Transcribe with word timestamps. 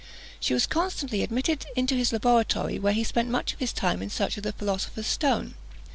She 0.39 0.55
was 0.55 0.65
constantly 0.65 1.21
admitted 1.21 1.63
into 1.75 1.93
his 1.93 2.11
laboratory, 2.11 2.79
where 2.79 2.91
he 2.95 3.03
spent 3.03 3.29
much 3.29 3.53
of 3.53 3.59
his 3.59 3.71
time 3.71 4.01
in 4.01 4.09
search 4.09 4.35
of 4.35 4.41
the 4.41 4.51
philosopher's 4.51 5.05
stone. 5.05 5.53